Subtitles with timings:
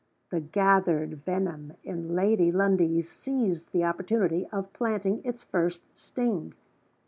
[0.31, 6.55] The gathered venom in Lady Lundie seized the opportunity of planting its first sting.